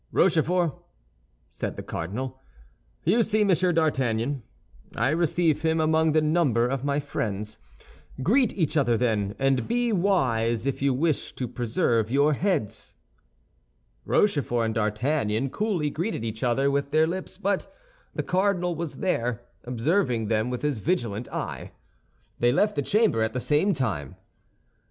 [0.11, 0.73] "Rochefort,"
[1.51, 2.39] said the cardinal,
[3.03, 4.41] "you see Monsieur d'Artagnan.
[4.95, 7.59] I receive him among the number of my friends.
[8.23, 12.95] Greet each other, then; and be wise if you wish to preserve your heads."
[14.03, 17.71] Rochefort and D'Artagnan coolly greeted each other with their lips; but
[18.15, 21.73] the cardinal was there, observing them with his vigilant eye.
[22.39, 24.15] They left the chamber at the same time.